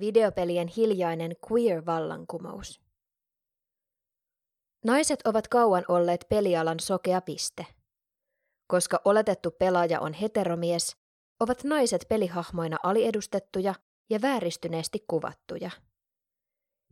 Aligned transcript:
Videopelien 0.00 0.68
hiljainen 0.68 1.36
queer-vallankumous. 1.50 2.80
Naiset 4.84 5.20
ovat 5.24 5.48
kauan 5.48 5.84
olleet 5.88 6.26
pelialan 6.28 6.80
sokea 6.80 7.20
piste. 7.20 7.66
Koska 8.66 9.00
oletettu 9.04 9.50
pelaaja 9.50 10.00
on 10.00 10.12
heteromies, 10.12 10.96
ovat 11.40 11.64
naiset 11.64 12.06
pelihahmoina 12.08 12.76
aliedustettuja 12.82 13.74
ja 14.10 14.22
vääristyneesti 14.22 15.04
kuvattuja. 15.08 15.70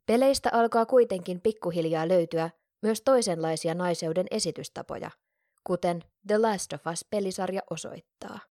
Peleistä 0.07 0.51
alkaa 0.53 0.87
kuitenkin 0.87 1.41
pikkuhiljaa 1.41 2.09
löytyä 2.09 2.51
myös 2.83 3.03
toisenlaisia 3.03 3.75
naiseuden 3.75 4.27
esitystapoja, 4.31 5.11
kuten 5.65 6.03
The 6.27 6.39
Last 6.39 6.73
of 6.73 6.87
Us-pelisarja 6.87 7.61
osoittaa. 7.71 8.52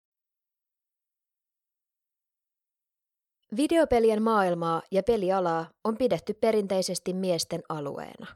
Videopelien 3.57 4.23
maailmaa 4.23 4.83
ja 4.91 5.03
pelialaa 5.03 5.71
on 5.85 5.97
pidetty 5.97 6.35
perinteisesti 6.35 7.13
miesten 7.13 7.63
alueena. 7.69 8.27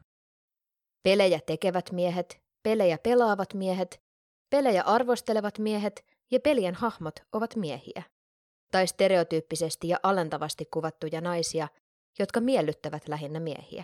Pelejä 1.03 1.39
tekevät 1.45 1.91
miehet, 1.91 2.41
pelejä 2.63 2.97
pelaavat 2.97 3.53
miehet, 3.53 4.01
pelejä 4.49 4.83
arvostelevat 4.83 5.59
miehet 5.59 6.05
ja 6.31 6.39
pelien 6.39 6.75
hahmot 6.75 7.15
ovat 7.33 7.55
miehiä. 7.55 8.03
Tai 8.71 8.87
stereotyyppisesti 8.87 9.87
ja 9.87 9.97
alentavasti 10.03 10.65
kuvattuja 10.73 11.21
naisia, 11.21 11.67
jotka 12.19 12.39
miellyttävät 12.39 13.07
lähinnä 13.07 13.39
miehiä. 13.39 13.83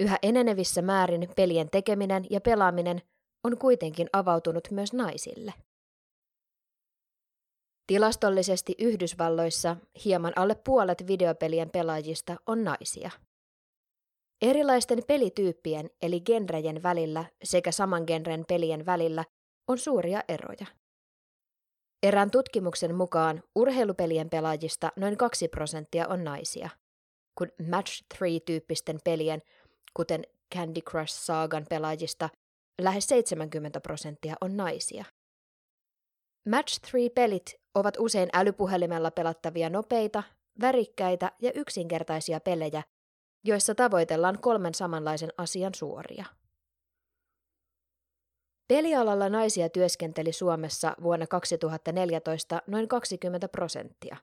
Yhä 0.00 0.18
enenevissä 0.22 0.82
määrin 0.82 1.28
pelien 1.36 1.70
tekeminen 1.70 2.26
ja 2.30 2.40
pelaaminen 2.40 3.02
on 3.44 3.58
kuitenkin 3.58 4.08
avautunut 4.12 4.68
myös 4.70 4.92
naisille. 4.92 5.54
Tilastollisesti 7.88 8.74
Yhdysvalloissa 8.78 9.76
hieman 10.04 10.32
alle 10.36 10.54
puolet 10.54 11.06
videopelien 11.06 11.70
pelaajista 11.70 12.36
on 12.46 12.64
naisia. 12.64 13.10
Erilaisten 14.42 14.98
pelityyppien 15.06 15.90
eli 16.02 16.20
genrejen 16.20 16.82
välillä 16.82 17.24
sekä 17.44 17.72
saman 17.72 18.04
genren 18.06 18.44
pelien 18.48 18.86
välillä 18.86 19.24
on 19.68 19.78
suuria 19.78 20.22
eroja. 20.28 20.66
Erään 22.02 22.30
tutkimuksen 22.30 22.94
mukaan 22.94 23.42
urheilupelien 23.54 24.30
pelaajista 24.30 24.92
noin 24.96 25.16
2 25.16 25.48
prosenttia 25.48 26.08
on 26.08 26.24
naisia, 26.24 26.70
kun 27.38 27.48
Match 27.70 28.04
3-tyyppisten 28.14 28.98
pelien, 29.04 29.42
kuten 29.94 30.22
Candy 30.54 30.80
Crush 30.80 31.14
Saagan 31.14 31.66
pelaajista, 31.68 32.28
lähes 32.80 33.06
70 33.06 33.80
prosenttia 33.80 34.34
on 34.40 34.56
naisia. 34.56 35.04
Match 36.50 36.80
3-pelit 36.86 37.54
ovat 37.74 37.94
usein 37.98 38.28
älypuhelimella 38.32 39.10
pelattavia 39.10 39.70
nopeita, 39.70 40.22
värikkäitä 40.60 41.32
ja 41.42 41.52
yksinkertaisia 41.54 42.40
pelejä, 42.40 42.82
joissa 43.44 43.74
tavoitellaan 43.74 44.38
kolmen 44.38 44.74
samanlaisen 44.74 45.32
asian 45.38 45.74
suoria. 45.74 46.24
Pelialalla 48.68 49.28
naisia 49.28 49.68
työskenteli 49.68 50.32
Suomessa 50.32 50.94
vuonna 51.02 51.26
2014 51.26 52.62
noin 52.66 52.88
20 52.88 53.48
prosenttia, 53.48 54.16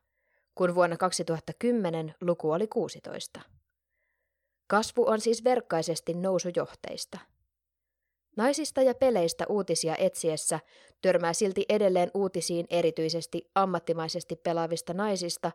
kun 0.55 0.75
vuonna 0.75 0.97
2010 0.97 2.15
luku 2.21 2.51
oli 2.51 2.67
16. 2.67 3.41
Kasvu 4.67 5.07
on 5.07 5.21
siis 5.21 5.43
verkkaisesti 5.43 6.13
nousujohteista. 6.13 7.19
Naisista 8.35 8.81
ja 8.81 8.95
peleistä 8.95 9.45
uutisia 9.49 9.95
etsiessä 9.99 10.59
törmää 11.01 11.33
silti 11.33 11.65
edelleen 11.69 12.11
uutisiin 12.13 12.65
erityisesti 12.69 13.51
ammattimaisesti 13.55 14.35
pelaavista 14.35 14.93
naisista, 14.93 15.51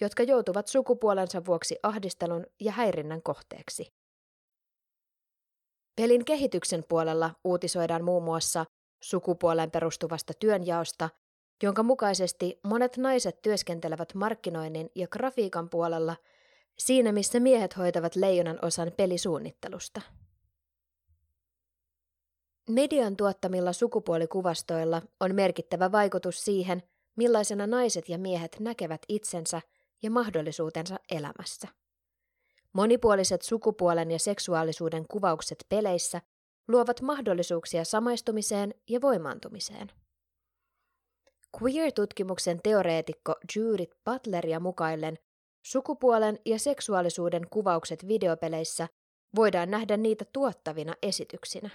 jotka 0.00 0.22
joutuvat 0.22 0.68
sukupuolensa 0.68 1.44
vuoksi 1.46 1.76
ahdistelun 1.82 2.46
ja 2.60 2.72
häirinnän 2.72 3.22
kohteeksi. 3.22 3.86
Pelin 5.96 6.24
kehityksen 6.24 6.84
puolella 6.88 7.30
uutisoidaan 7.44 8.04
muun 8.04 8.22
muassa 8.22 8.64
sukupuoleen 9.02 9.70
perustuvasta 9.70 10.32
työnjaosta, 10.40 11.10
jonka 11.62 11.82
mukaisesti 11.82 12.60
monet 12.64 12.96
naiset 12.96 13.42
työskentelevät 13.42 14.14
markkinoinnin 14.14 14.90
ja 14.94 15.08
grafiikan 15.08 15.70
puolella 15.70 16.16
siinä, 16.78 17.12
missä 17.12 17.40
miehet 17.40 17.76
hoitavat 17.76 18.16
leijonan 18.16 18.58
osan 18.62 18.92
pelisuunnittelusta. 18.96 20.00
Median 22.68 23.16
tuottamilla 23.16 23.72
sukupuolikuvastoilla 23.72 25.02
on 25.20 25.34
merkittävä 25.34 25.92
vaikutus 25.92 26.44
siihen, 26.44 26.82
millaisena 27.16 27.66
naiset 27.66 28.08
ja 28.08 28.18
miehet 28.18 28.56
näkevät 28.60 29.02
itsensä 29.08 29.60
ja 30.02 30.10
mahdollisuutensa 30.10 30.96
elämässä. 31.10 31.68
Monipuoliset 32.72 33.42
sukupuolen 33.42 34.10
ja 34.10 34.18
seksuaalisuuden 34.18 35.04
kuvaukset 35.08 35.66
peleissä 35.68 36.20
luovat 36.68 37.00
mahdollisuuksia 37.00 37.84
samaistumiseen 37.84 38.74
ja 38.90 39.00
voimaantumiseen. 39.00 39.90
Queer-tutkimuksen 41.62 42.60
teoreetikko 42.62 43.34
Judith 43.56 43.96
Butleria 44.04 44.60
mukaillen 44.60 45.18
sukupuolen 45.62 46.38
ja 46.46 46.58
seksuaalisuuden 46.58 47.46
kuvaukset 47.50 48.08
videopeleissä 48.08 48.88
voidaan 49.36 49.70
nähdä 49.70 49.96
niitä 49.96 50.24
tuottavina 50.32 50.94
esityksinä. 51.02 51.70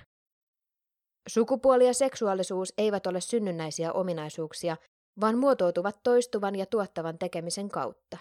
Sukupuoli 1.27 1.85
ja 1.85 1.93
seksuaalisuus 1.93 2.73
eivät 2.77 3.07
ole 3.07 3.21
synnynnäisiä 3.21 3.93
ominaisuuksia, 3.93 4.77
vaan 5.21 5.37
muotoutuvat 5.37 5.99
toistuvan 6.03 6.55
ja 6.55 6.65
tuottavan 6.65 7.17
tekemisen 7.17 7.69
kautta. 7.69 8.17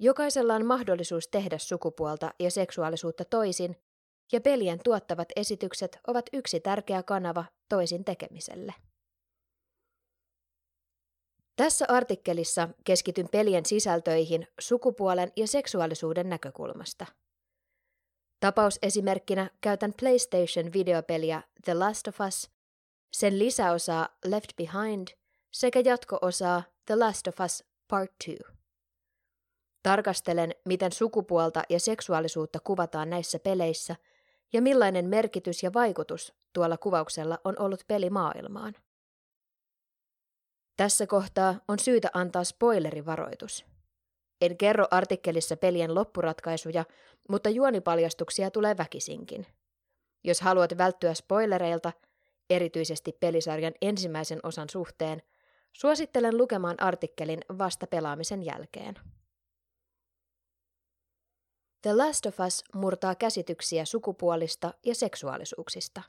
Jokaisella 0.00 0.54
on 0.54 0.66
mahdollisuus 0.66 1.28
tehdä 1.28 1.58
sukupuolta 1.58 2.34
ja 2.40 2.50
seksuaalisuutta 2.50 3.24
toisin, 3.24 3.76
ja 4.32 4.40
pelien 4.40 4.80
tuottavat 4.84 5.28
esitykset 5.36 5.98
ovat 6.06 6.26
yksi 6.32 6.60
tärkeä 6.60 7.02
kanava 7.02 7.44
toisin 7.68 8.04
tekemiselle. 8.04 8.74
Tässä 11.56 11.84
artikkelissa 11.88 12.68
keskityn 12.84 13.28
pelien 13.32 13.66
sisältöihin 13.66 14.46
sukupuolen 14.60 15.32
ja 15.36 15.46
seksuaalisuuden 15.46 16.28
näkökulmasta. 16.28 17.06
Tapausesimerkkinä 18.40 19.50
käytän 19.60 19.92
PlayStation-videopeliä 20.00 21.42
The 21.64 21.74
Last 21.74 22.08
of 22.08 22.20
Us, 22.20 22.50
sen 23.12 23.38
lisäosaa 23.38 24.08
Left 24.24 24.50
Behind 24.56 25.08
sekä 25.50 25.80
jatko-osaa 25.84 26.62
The 26.86 26.96
Last 26.96 27.26
of 27.26 27.40
Us 27.40 27.64
Part 27.88 28.12
2. 28.24 28.38
Tarkastelen, 29.82 30.54
miten 30.64 30.92
sukupuolta 30.92 31.62
ja 31.68 31.80
seksuaalisuutta 31.80 32.60
kuvataan 32.60 33.10
näissä 33.10 33.38
peleissä 33.38 33.96
ja 34.52 34.62
millainen 34.62 35.08
merkitys 35.08 35.62
ja 35.62 35.72
vaikutus 35.74 36.34
tuolla 36.52 36.78
kuvauksella 36.78 37.38
on 37.44 37.54
ollut 37.58 37.84
pelimaailmaan. 37.88 38.74
Tässä 40.76 41.06
kohtaa 41.06 41.60
on 41.68 41.78
syytä 41.78 42.08
antaa 42.14 42.44
spoilerivaroitus. 42.44 43.67
En 44.40 44.56
kerro 44.56 44.86
artikkelissa 44.90 45.56
pelien 45.56 45.94
loppuratkaisuja, 45.94 46.84
mutta 47.28 47.48
juonipaljastuksia 47.48 48.50
tulee 48.50 48.76
väkisinkin. 48.76 49.46
Jos 50.24 50.40
haluat 50.40 50.78
välttyä 50.78 51.14
spoilereilta, 51.14 51.92
erityisesti 52.50 53.12
pelisarjan 53.20 53.72
ensimmäisen 53.80 54.40
osan 54.42 54.68
suhteen, 54.70 55.22
suosittelen 55.72 56.38
lukemaan 56.38 56.82
artikkelin 56.82 57.40
vasta 57.58 57.86
pelaamisen 57.86 58.42
jälkeen. 58.42 58.94
The 61.82 61.92
Last 61.92 62.26
of 62.26 62.40
Us 62.40 62.64
murtaa 62.74 63.14
käsityksiä 63.14 63.84
sukupuolista 63.84 64.74
ja 64.84 64.94
seksuaalisuuksista. 64.94 66.02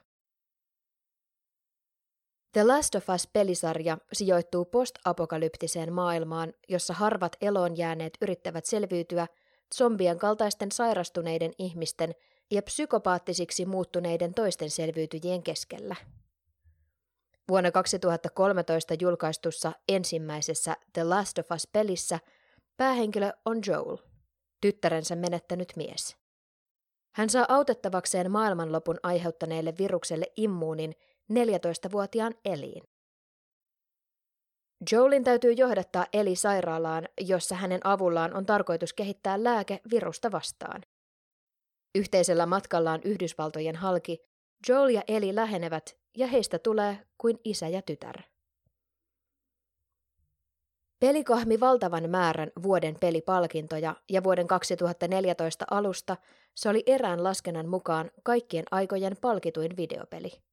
The 2.54 2.64
Last 2.64 2.96
of 2.96 3.10
Us-pelisarja 3.10 3.98
sijoittuu 4.14 4.66
post-apokalyptiseen 4.66 5.94
maailmaan, 5.94 6.54
jossa 6.70 6.94
harvat 6.94 7.36
eloon 7.42 7.78
jääneet 7.78 8.18
yrittävät 8.22 8.66
selviytyä 8.66 9.28
zombien 9.76 10.20
kaltaisten 10.20 10.72
sairastuneiden 10.72 11.52
ihmisten 11.58 12.16
ja 12.52 12.62
psykopaattisiksi 12.62 13.66
muuttuneiden 13.66 14.34
toisten 14.34 14.70
selviytyjien 14.70 15.44
keskellä. 15.44 15.96
Vuonna 17.50 17.72
2013 17.72 18.94
julkaistussa 19.02 19.72
ensimmäisessä 19.90 20.78
The 20.94 21.04
Last 21.04 21.40
of 21.40 21.52
Us-pelissä 21.52 22.20
päähenkilö 22.78 23.32
on 23.46 23.60
Joel– 23.68 23.98
tyttärensä 24.62 25.16
menettänyt 25.16 25.74
mies. 25.76 26.18
Hän 27.12 27.30
saa 27.30 27.46
autettavakseen 27.50 28.32
maailmanlopun 28.32 29.00
aiheuttaneelle 29.04 29.74
virukselle 29.80 30.26
immuunin 30.36 30.96
14-vuotiaan 31.34 32.34
Eliin. 32.46 32.84
Joelin 34.92 35.24
täytyy 35.24 35.52
johdattaa 35.52 36.06
Eli 36.14 36.36
sairaalaan, 36.36 37.10
jossa 37.22 37.56
hänen 37.56 37.80
avullaan 37.84 38.34
on 38.34 38.46
tarkoitus 38.46 38.94
kehittää 38.94 39.44
lääke 39.44 39.82
virusta 39.92 40.32
vastaan. 40.32 40.82
Yhteisellä 41.96 42.46
matkallaan 42.46 43.02
Yhdysvaltojen 43.04 43.76
halki, 43.76 44.20
Joel 44.70 44.90
ja 44.90 45.02
Eli 45.08 45.36
lähenevät 45.36 45.98
ja 46.18 46.28
heistä 46.28 46.60
tulee 46.60 47.00
kuin 47.18 47.40
isä 47.44 47.68
ja 47.68 47.82
tytär. 47.82 48.22
Peli 51.00 51.24
kahmi 51.24 51.60
valtavan 51.60 52.10
määrän 52.10 52.52
vuoden 52.64 52.96
pelipalkintoja 53.00 53.96
ja 54.10 54.24
vuoden 54.24 54.48
2014 54.48 55.66
alusta 55.72 56.18
se 56.56 56.70
oli 56.70 56.84
erään 56.86 57.24
laskennan 57.24 57.68
mukaan 57.68 58.12
kaikkien 58.24 58.66
aikojen 58.72 59.18
palkituin 59.22 59.78
videopeli. 59.78 60.49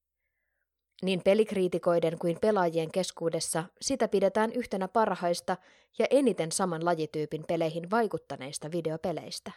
Niin 1.02 1.22
pelikriitikoiden 1.24 2.18
kuin 2.18 2.38
pelaajien 2.40 2.92
keskuudessa 2.92 3.64
sitä 3.80 4.08
pidetään 4.08 4.52
yhtenä 4.52 4.88
parhaista 4.88 5.56
ja 5.98 6.06
eniten 6.10 6.52
saman 6.52 6.84
lajityypin 6.84 7.44
peleihin 7.48 7.90
vaikuttaneista 7.90 8.70
videopeleistä. 8.70 9.52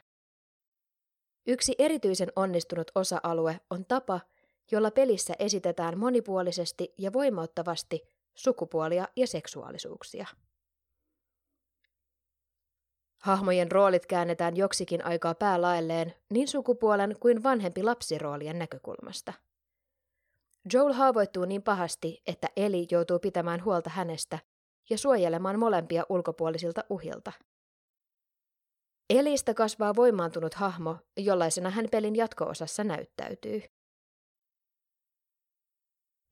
Yksi 1.48 1.76
erityisen 1.80 2.32
onnistunut 2.36 2.92
osa-alue 2.96 3.60
on 3.70 3.86
tapa, 3.86 4.20
jolla 4.72 4.92
pelissä 4.92 5.34
esitetään 5.40 5.98
monipuolisesti 5.98 6.94
ja 6.98 7.14
voimauttavasti 7.14 8.02
sukupuolia 8.36 9.08
ja 9.16 9.28
seksuaalisuuksia. 9.28 10.28
Hahmojen 13.20 13.72
roolit 13.72 14.06
käännetään 14.06 14.58
joksikin 14.58 15.06
aikaa 15.06 15.36
päälaelleen 15.36 16.14
niin 16.30 16.48
sukupuolen 16.48 17.16
kuin 17.20 17.44
vanhempi 17.44 17.84
lapsiroolien 17.84 18.60
näkökulmasta. 18.60 19.34
Joel 20.74 20.94
haavoittuu 20.94 21.46
niin 21.46 21.64
pahasti, 21.64 22.22
että 22.28 22.48
Eli 22.58 22.88
joutuu 22.92 23.20
pitämään 23.20 23.64
huolta 23.64 23.90
hänestä 23.90 24.40
ja 24.90 24.98
suojelemaan 24.98 25.60
molempia 25.60 26.04
ulkopuolisilta 26.10 26.84
uhilta. 26.90 27.32
Elistä 29.10 29.54
kasvaa 29.54 29.96
voimaantunut 29.96 30.54
hahmo, 30.54 30.98
jollaisena 31.18 31.70
hän 31.70 31.86
pelin 31.92 32.16
jatko-osassa 32.16 32.84
näyttäytyy. 32.84 33.62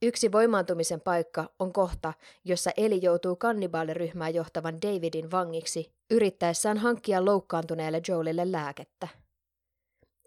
Yksi 0.01 0.31
voimaantumisen 0.31 1.01
paikka 1.01 1.49
on 1.59 1.73
kohta, 1.73 2.13
jossa 2.45 2.71
Eli 2.77 2.99
joutuu 3.01 3.35
kannibaaliryhmää 3.35 4.29
johtavan 4.29 4.81
Davidin 4.81 5.31
vangiksi 5.31 5.93
yrittäessään 6.11 6.77
hankkia 6.77 7.25
loukkaantuneelle 7.25 8.01
Joelille 8.07 8.51
lääkettä. 8.51 9.07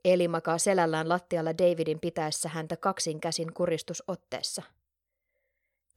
Eli 0.05 0.29
makaa 0.29 0.59
selällään 0.59 1.09
lattialla 1.09 1.59
Davidin 1.59 2.01
pitäessä 2.01 2.49
häntä 2.49 2.77
kaksin 2.77 3.21
käsin 3.21 3.55
kuristusotteessa. 3.55 4.63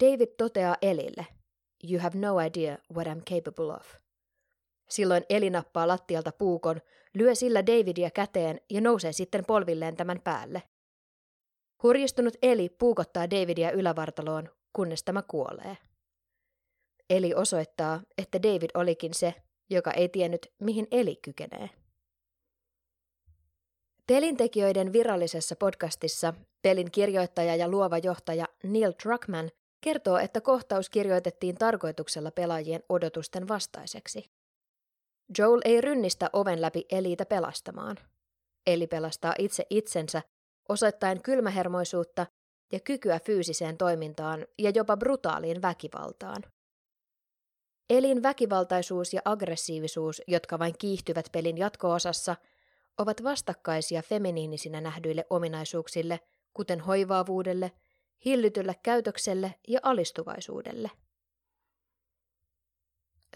David 0.04 0.30
toteaa 0.38 0.76
Elille, 0.82 1.28
You 1.90 2.00
have 2.00 2.20
no 2.20 2.40
idea 2.40 2.78
what 2.94 3.08
I'm 3.08 3.22
capable 3.22 3.74
of. 3.74 3.96
Silloin 4.90 5.24
Eli 5.30 5.50
nappaa 5.50 5.88
lattialta 5.88 6.32
puukon, 6.32 6.82
lyö 7.14 7.36
sillä 7.36 7.66
Davidia 7.66 8.12
käteen 8.12 8.62
ja 8.70 8.82
nousee 8.82 9.12
sitten 9.12 9.46
polvilleen 9.46 9.96
tämän 9.96 10.22
päälle. 10.24 10.64
Hurjistunut 11.84 12.34
Eli 12.42 12.70
puukottaa 12.70 13.30
Davidia 13.30 13.72
ylävartaloon, 13.72 14.50
kunnes 14.74 15.04
tämä 15.04 15.22
kuolee. 15.22 15.78
Eli 17.10 17.34
osoittaa, 17.34 18.02
että 18.18 18.44
David 18.44 18.70
olikin 18.74 19.14
se, 19.14 19.34
joka 19.70 19.92
ei 19.92 20.10
tiennyt, 20.10 20.54
mihin 20.60 20.88
Eli 20.92 21.16
kykenee. 21.16 21.70
Pelintekijöiden 24.08 24.94
virallisessa 24.94 25.56
podcastissa 25.56 26.34
pelin 26.62 26.92
kirjoittaja 26.92 27.56
ja 27.56 27.68
luova 27.68 27.98
johtaja 27.98 28.46
Neil 28.64 28.94
Druckmann 29.04 29.50
kertoo, 29.82 30.18
että 30.18 30.42
kohtaus 30.42 30.90
kirjoitettiin 30.90 31.56
tarkoituksella 31.56 32.32
pelaajien 32.32 32.84
odotusten 32.90 33.48
vastaiseksi. 33.48 34.26
Joel 35.38 35.62
ei 35.66 35.82
rynnistä 35.82 36.30
oven 36.34 36.62
läpi 36.62 36.86
Eliitä 36.92 37.26
pelastamaan. 37.26 37.98
Eli 38.68 38.88
pelastaa 38.88 39.34
itse 39.40 39.66
itsensä 39.70 40.22
osoittaen 40.70 41.22
kylmähermoisuutta 41.22 42.26
ja 42.72 42.80
kykyä 42.80 43.20
fyysiseen 43.20 43.78
toimintaan 43.78 44.48
ja 44.60 44.72
jopa 44.76 44.98
brutaaliin 44.98 45.62
väkivaltaan. 45.62 46.44
Elin 47.90 48.24
väkivaltaisuus 48.24 49.14
ja 49.14 49.22
aggressiivisuus, 49.26 50.22
jotka 50.28 50.60
vain 50.60 50.74
kiihtyvät 50.80 51.26
pelin 51.32 51.58
jatko-osassa, 51.58 52.36
ovat 52.98 53.24
vastakkaisia 53.24 54.02
feminiinisinä 54.02 54.82
nähdyille 54.82 55.26
ominaisuuksille, 55.30 56.20
kuten 56.54 56.80
hoivaavuudelle, 56.80 57.72
hillytylle 58.26 58.76
käytökselle 58.84 59.56
ja 59.68 59.80
alistuvaisuudelle. 59.84 60.92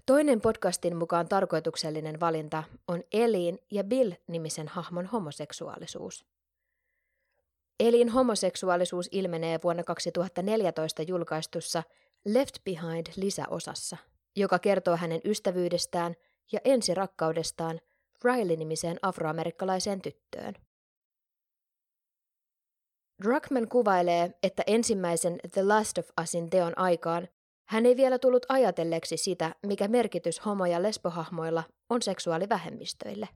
Toinen 0.05 0.41
podcastin 0.41 0.97
mukaan 0.97 1.27
tarkoituksellinen 1.27 2.19
valinta 2.19 2.63
on 2.87 3.03
Elin 3.11 3.59
ja 3.71 3.83
Bill-nimisen 3.83 4.67
hahmon 4.67 5.05
homoseksuaalisuus. 5.05 6.25
Elin 7.79 8.09
homoseksuaalisuus 8.09 9.09
ilmenee 9.11 9.59
vuonna 9.63 9.83
2014 9.83 11.01
julkaistussa 11.01 11.83
Left 12.25 12.57
Behind-lisäosassa, 12.65 13.97
joka 14.35 14.59
kertoo 14.59 14.97
hänen 14.97 15.21
ystävyydestään 15.25 16.15
ja 16.51 16.59
ensirakkaudestaan 16.63 17.81
Riley-nimiseen 18.23 18.99
afroamerikkalaiseen 19.01 20.01
tyttöön. 20.01 20.53
Druckmann 23.23 23.69
kuvailee, 23.69 24.31
että 24.43 24.63
ensimmäisen 24.67 25.39
The 25.53 25.63
Last 25.63 25.97
of 25.97 26.09
Usin 26.23 26.49
teon 26.49 26.77
aikaan 26.77 27.27
hän 27.69 27.85
ei 27.85 27.97
vielä 27.97 28.19
tullut 28.19 28.45
ajatelleeksi 28.49 29.17
sitä, 29.17 29.55
mikä 29.65 29.87
merkitys 29.87 30.45
homo- 30.45 30.65
ja 30.65 30.83
lesbohahmoilla 30.83 31.63
on 31.89 32.01
seksuaalivähemmistöille. 32.01 33.27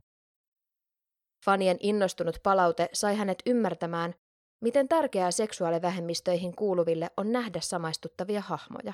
Fanien 1.45 1.77
innostunut 1.79 2.39
palaute 2.43 2.89
sai 2.93 3.15
hänet 3.15 3.41
ymmärtämään, 3.45 4.15
miten 4.61 4.87
tärkeää 4.87 5.31
seksuaalivähemmistöihin 5.31 6.55
kuuluville 6.55 7.09
on 7.17 7.31
nähdä 7.31 7.59
samaistuttavia 7.61 8.41
hahmoja. 8.41 8.93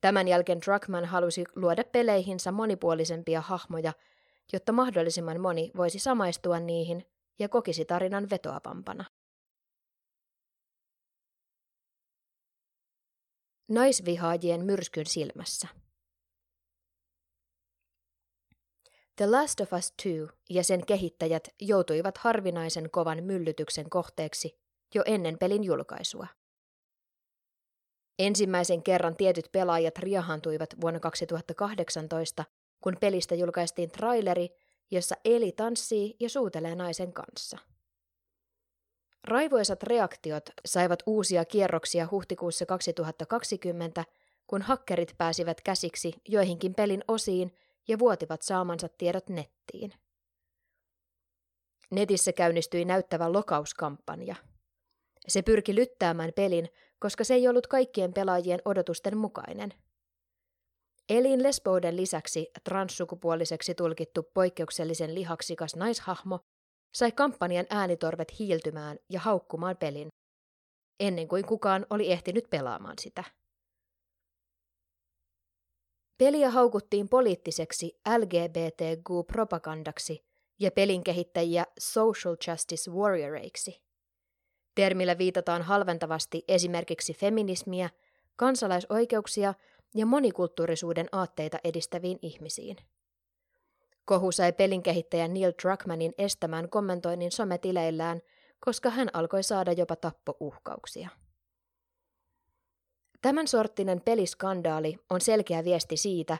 Tämän 0.00 0.28
jälkeen 0.28 0.60
Druckmann 0.66 1.04
halusi 1.04 1.44
luoda 1.56 1.84
peleihinsä 1.92 2.52
monipuolisempia 2.52 3.40
hahmoja, 3.40 3.92
jotta 4.52 4.72
mahdollisimman 4.72 5.40
moni 5.40 5.70
voisi 5.76 5.98
samaistua 5.98 6.60
niihin 6.60 7.06
ja 7.38 7.48
kokisi 7.48 7.84
tarinan 7.84 8.30
vetoavampana. 8.30 9.04
Naisvihaajien 13.68 14.64
myrskyn 14.64 15.06
silmässä. 15.06 15.68
The 19.16 19.26
Last 19.26 19.60
of 19.60 19.72
Us 19.72 19.90
2 19.90 20.38
ja 20.50 20.64
sen 20.64 20.86
kehittäjät 20.86 21.48
joutuivat 21.60 22.18
harvinaisen 22.18 22.90
kovan 22.90 23.24
myllytyksen 23.24 23.90
kohteeksi 23.90 24.58
jo 24.94 25.02
ennen 25.06 25.38
pelin 25.38 25.64
julkaisua. 25.64 26.26
Ensimmäisen 28.18 28.82
kerran 28.82 29.16
tietyt 29.16 29.48
pelaajat 29.52 29.98
riahantuivat 29.98 30.68
vuonna 30.80 31.00
2018, 31.00 32.44
kun 32.84 32.96
pelistä 33.00 33.34
julkaistiin 33.34 33.90
traileri, 33.90 34.48
jossa 34.90 35.14
Eli 35.24 35.52
tanssii 35.52 36.16
ja 36.20 36.28
suutelee 36.28 36.74
naisen 36.74 37.12
kanssa. 37.12 37.58
Raivoisat 39.28 39.82
reaktiot 39.82 40.50
saivat 40.66 41.02
uusia 41.06 41.44
kierroksia 41.44 42.08
huhtikuussa 42.10 42.66
2020, 42.66 44.04
kun 44.46 44.62
hakkerit 44.62 45.14
pääsivät 45.18 45.60
käsiksi 45.60 46.12
joihinkin 46.28 46.74
pelin 46.74 47.04
osiin 47.08 47.54
ja 47.88 47.98
vuotivat 47.98 48.42
saamansa 48.42 48.88
tiedot 48.88 49.28
nettiin. 49.28 49.92
Netissä 51.90 52.32
käynnistyi 52.32 52.84
näyttävä 52.84 53.32
lokauskampanja. 53.32 54.36
Se 55.28 55.42
pyrki 55.42 55.74
lyttäämään 55.74 56.32
pelin, 56.36 56.68
koska 56.98 57.24
se 57.24 57.34
ei 57.34 57.48
ollut 57.48 57.66
kaikkien 57.66 58.12
pelaajien 58.14 58.60
odotusten 58.64 59.16
mukainen. 59.16 59.74
Elin 61.08 61.42
lesbouden 61.42 61.96
lisäksi 61.96 62.50
transsukupuoliseksi 62.64 63.74
tulkittu 63.74 64.22
poikkeuksellisen 64.34 65.14
lihaksikas 65.14 65.76
naishahmo 65.76 66.40
sai 66.94 67.12
kampanjan 67.12 67.66
äänitorvet 67.70 68.38
hiiltymään 68.38 68.98
ja 69.10 69.20
haukkumaan 69.20 69.76
pelin, 69.76 70.08
ennen 71.00 71.28
kuin 71.28 71.46
kukaan 71.46 71.86
oli 71.90 72.12
ehtinyt 72.12 72.44
pelaamaan 72.50 72.96
sitä. 73.00 73.24
Peliä 76.18 76.50
haukuttiin 76.50 77.08
poliittiseksi 77.08 78.00
LGBTQ-propagandaksi 78.18 80.24
ja 80.60 80.70
pelin 80.70 81.04
kehittäjiä 81.04 81.66
social 81.78 82.36
justice 82.48 82.90
warrioreiksi. 82.90 83.82
Termillä 84.74 85.18
viitataan 85.18 85.62
halventavasti 85.62 86.44
esimerkiksi 86.48 87.14
feminismiä, 87.14 87.90
kansalaisoikeuksia 88.36 89.54
ja 89.94 90.06
monikulttuurisuuden 90.06 91.08
aatteita 91.12 91.58
edistäviin 91.64 92.18
ihmisiin. 92.22 92.76
Kohu 94.04 94.32
sai 94.32 94.52
pelin 94.52 94.82
kehittäjä 94.82 95.28
Neil 95.28 95.52
Druckmannin 95.62 96.12
estämään 96.18 96.68
kommentoinnin 96.68 97.32
sometileillään, 97.32 98.20
koska 98.60 98.90
hän 98.90 99.10
alkoi 99.12 99.42
saada 99.42 99.72
jopa 99.72 99.96
tappouhkauksia. 99.96 101.08
Tämän 103.22 103.48
sorttinen 103.48 104.00
peliskandaali 104.00 104.96
on 105.10 105.20
selkeä 105.20 105.64
viesti 105.64 105.96
siitä, 105.96 106.38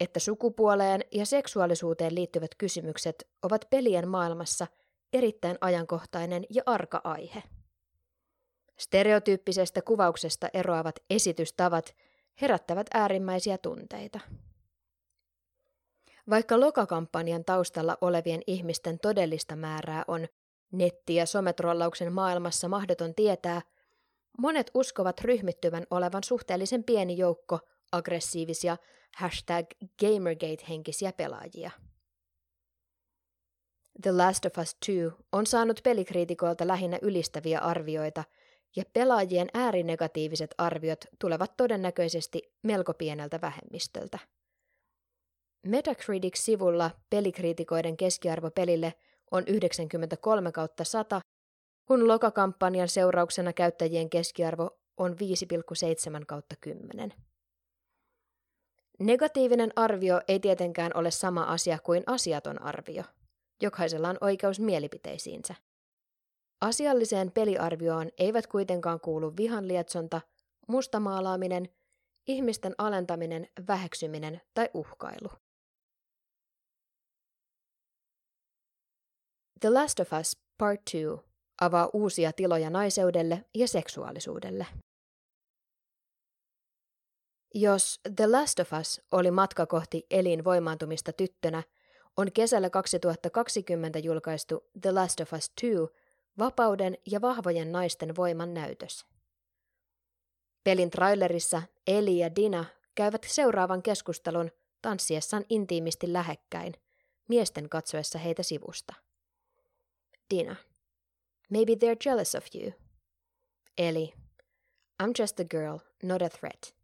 että 0.00 0.20
sukupuoleen 0.20 1.00
ja 1.12 1.26
seksuaalisuuteen 1.26 2.14
liittyvät 2.14 2.50
kysymykset 2.58 3.28
ovat 3.42 3.64
pelien 3.70 4.08
maailmassa 4.08 4.66
erittäin 5.12 5.58
ajankohtainen 5.60 6.44
ja 6.50 6.62
arka 6.66 7.00
aihe. 7.04 7.42
Stereotyyppisestä 8.78 9.82
kuvauksesta 9.82 10.48
eroavat 10.54 10.94
esitystavat 11.10 11.94
herättävät 12.40 12.86
äärimmäisiä 12.94 13.58
tunteita. 13.58 14.20
Vaikka 16.30 16.60
lokakampanjan 16.60 17.44
taustalla 17.44 17.98
olevien 18.00 18.42
ihmisten 18.46 18.98
todellista 18.98 19.56
määrää 19.56 20.04
on 20.08 20.26
netti- 20.72 21.14
ja 21.14 21.26
sometrollauksen 21.26 22.12
maailmassa 22.12 22.68
mahdoton 22.68 23.14
tietää, 23.14 23.62
monet 24.38 24.70
uskovat 24.74 25.20
ryhmittyvän 25.20 25.86
olevan 25.90 26.24
suhteellisen 26.24 26.84
pieni 26.84 27.18
joukko 27.18 27.58
aggressiivisia 27.92 28.76
hashtag 29.16 29.66
Gamergate-henkisiä 30.02 31.12
pelaajia. 31.12 31.70
The 34.02 34.12
Last 34.12 34.44
of 34.44 34.58
Us 34.58 34.74
2 34.74 34.92
on 35.32 35.46
saanut 35.46 35.80
pelikriitikoilta 35.84 36.66
lähinnä 36.66 36.98
ylistäviä 37.02 37.58
arvioita, 37.58 38.24
ja 38.76 38.84
pelaajien 38.92 39.48
äärinegatiiviset 39.54 40.54
arviot 40.58 41.04
tulevat 41.18 41.56
todennäköisesti 41.56 42.42
melko 42.62 42.94
pieneltä 42.94 43.40
vähemmistöltä. 43.40 44.18
Metacritic-sivulla 45.66 46.90
pelikriitikoiden 47.10 47.96
keskiarvo 47.96 48.50
pelille 48.50 48.94
on 49.30 49.44
93 49.46 50.52
kautta 50.52 50.84
100, 50.84 51.20
kun 51.86 52.08
lokakampanjan 52.08 52.88
seurauksena 52.88 53.52
käyttäjien 53.52 54.10
keskiarvo 54.10 54.78
on 54.96 55.12
5,7 55.12 56.24
kautta 56.26 56.56
10. 56.60 57.12
Negatiivinen 58.98 59.72
arvio 59.76 60.20
ei 60.28 60.40
tietenkään 60.40 60.92
ole 60.94 61.10
sama 61.10 61.42
asia 61.42 61.78
kuin 61.78 62.02
asiaton 62.06 62.62
arvio. 62.62 63.02
Jokaisella 63.62 64.08
on 64.08 64.18
oikeus 64.20 64.60
mielipiteisiinsä. 64.60 65.54
Asialliseen 66.60 67.32
peliarvioon 67.32 68.10
eivät 68.18 68.46
kuitenkaan 68.46 69.00
kuulu 69.00 69.36
vihanlietsonta, 69.36 70.20
mustamaalaaminen, 70.68 71.68
ihmisten 72.26 72.74
alentaminen, 72.78 73.48
väheksyminen 73.68 74.40
tai 74.54 74.70
uhkailu. 74.74 75.28
The 79.60 79.70
Last 79.70 80.00
of 80.00 80.12
Us 80.20 80.36
Part 80.58 80.80
2 80.84 80.98
avaa 81.60 81.90
uusia 81.92 82.32
tiloja 82.32 82.70
naiseudelle 82.70 83.44
ja 83.54 83.68
seksuaalisuudelle. 83.68 84.66
Jos 87.54 88.00
The 88.16 88.26
Last 88.26 88.60
of 88.60 88.72
Us 88.80 89.02
oli 89.12 89.30
matka 89.30 89.66
kohti 89.66 90.06
elinvoimaantumista 90.10 91.12
tyttönä, 91.12 91.62
on 92.16 92.32
kesällä 92.32 92.70
2020 92.70 93.98
julkaistu 93.98 94.64
The 94.80 94.92
Last 94.92 95.20
of 95.20 95.32
Us 95.32 95.50
2 95.50 96.05
vapauden 96.38 96.98
ja 97.06 97.20
vahvojen 97.20 97.72
naisten 97.72 98.16
voiman 98.16 98.54
näytös. 98.54 99.06
Pelin 100.64 100.90
trailerissa 100.90 101.62
Eli 101.86 102.18
ja 102.18 102.36
Dina 102.36 102.64
käyvät 102.94 103.26
seuraavan 103.26 103.82
keskustelun 103.82 104.50
tanssiessaan 104.82 105.44
intiimisti 105.48 106.12
lähekkäin, 106.12 106.74
miesten 107.28 107.68
katsoessa 107.68 108.18
heitä 108.18 108.42
sivusta. 108.42 108.94
Dina. 110.30 110.56
Maybe 111.50 111.72
they're 111.72 111.98
jealous 112.06 112.34
of 112.34 112.44
you. 112.54 112.72
Eli. 113.78 114.12
I'm 115.02 115.12
just 115.18 115.40
a 115.40 115.44
girl, 115.44 115.78
not 116.02 116.22
a 116.22 116.28
threat. 116.28 116.74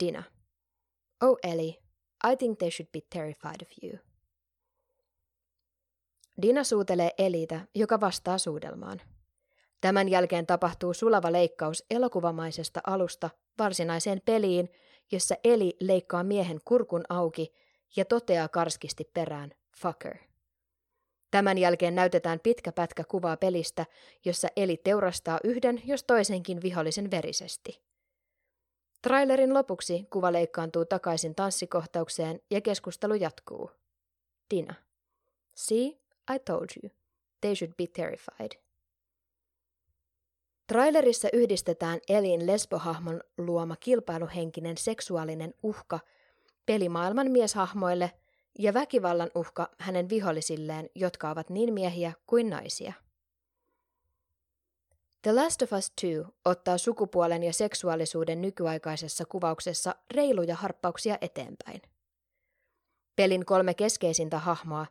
Dina. 0.00 0.22
Oh, 1.20 1.38
Ellie, 1.42 1.78
I 2.32 2.36
think 2.36 2.58
they 2.58 2.70
should 2.70 2.88
be 2.92 3.00
terrified 3.10 3.62
of 3.62 3.68
you. 3.82 3.98
Dina 6.42 6.64
suutelee 6.64 7.10
Elitä, 7.18 7.60
joka 7.74 8.00
vastaa 8.00 8.38
suudelmaan. 8.38 9.00
Tämän 9.80 10.08
jälkeen 10.08 10.46
tapahtuu 10.46 10.94
sulava 10.94 11.32
leikkaus 11.32 11.84
elokuvamaisesta 11.90 12.80
alusta 12.86 13.30
varsinaiseen 13.58 14.22
peliin, 14.24 14.68
jossa 15.12 15.34
Eli 15.44 15.76
leikkaa 15.80 16.24
miehen 16.24 16.60
kurkun 16.64 17.04
auki 17.08 17.52
ja 17.96 18.04
toteaa 18.04 18.48
karskisti 18.48 19.10
perään, 19.14 19.52
fucker. 19.76 20.18
Tämän 21.30 21.58
jälkeen 21.58 21.94
näytetään 21.94 22.40
pitkä 22.40 22.72
pätkä 22.72 23.04
kuvaa 23.04 23.36
pelistä, 23.36 23.86
jossa 24.24 24.48
Eli 24.56 24.76
teurastaa 24.76 25.38
yhden, 25.44 25.82
jos 25.84 26.04
toisenkin 26.04 26.62
vihollisen 26.62 27.10
verisesti. 27.10 27.82
Trailerin 29.02 29.54
lopuksi 29.54 30.06
kuva 30.10 30.32
leikkaantuu 30.32 30.84
takaisin 30.84 31.34
tanssikohtaukseen 31.34 32.40
ja 32.50 32.60
keskustelu 32.60 33.14
jatkuu. 33.14 33.70
Dina. 34.54 34.74
See, 35.54 36.01
I 36.34 36.38
told 36.38 36.66
you. 36.82 36.90
They 37.40 37.54
should 37.54 37.72
be 37.76 37.86
terrified. 37.86 38.52
Trailerissa 40.66 41.28
yhdistetään 41.32 42.00
Elin 42.08 42.46
lesbohahmon 42.46 43.20
luoma 43.38 43.76
kilpailuhenkinen 43.76 44.76
seksuaalinen 44.76 45.54
uhka 45.62 46.00
pelimaailman 46.66 47.30
mieshahmoille– 47.30 48.10
ja 48.58 48.74
väkivallan 48.74 49.30
uhka 49.34 49.70
hänen 49.78 50.08
vihollisilleen, 50.08 50.90
jotka 50.94 51.30
ovat 51.30 51.50
niin 51.50 51.74
miehiä 51.74 52.12
kuin 52.26 52.50
naisia. 52.50 52.92
The 55.22 55.32
Last 55.32 55.62
of 55.62 55.72
Us 55.72 55.90
2 55.90 56.06
ottaa 56.44 56.78
sukupuolen 56.78 57.42
ja 57.42 57.52
seksuaalisuuden 57.52 58.40
nykyaikaisessa 58.40 59.24
kuvauksessa 59.24 59.94
reiluja 60.10 60.56
harppauksia 60.56 61.18
eteenpäin. 61.20 61.82
Pelin 63.16 63.46
kolme 63.46 63.74
keskeisintä 63.74 64.38
hahmoa, 64.38 64.86